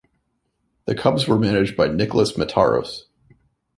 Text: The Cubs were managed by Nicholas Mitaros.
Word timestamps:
The 0.85 0.95
Cubs 0.95 1.27
were 1.27 1.37
managed 1.37 1.77
by 1.77 1.87
Nicholas 1.87 2.31
Mitaros. 2.31 3.01